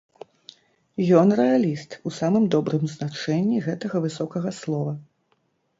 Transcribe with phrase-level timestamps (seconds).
[1.19, 4.99] Ён рэаліст у самым добрым значэнні гэтага высокага слова.